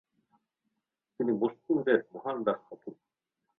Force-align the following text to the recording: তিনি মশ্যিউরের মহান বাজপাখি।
তিনি 1.19 1.31
মশ্যিউরের 1.41 1.99
মহান 2.13 2.37
বাজপাখি। 2.43 2.91